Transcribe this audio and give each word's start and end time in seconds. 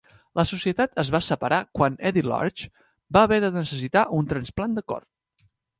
La 0.39 0.45
societat 0.51 1.01
es 1.03 1.11
va 1.15 1.21
separar 1.25 1.59
quan 1.81 1.99
Eddie 2.11 2.25
Large 2.31 2.71
va 3.19 3.27
haver 3.29 3.43
de 3.47 3.55
necessitar 3.63 4.09
un 4.23 4.35
trasplant 4.35 4.79
de 4.81 4.91
cor. 4.93 5.11